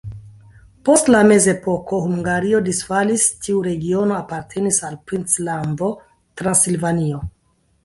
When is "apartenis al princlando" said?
4.23-5.93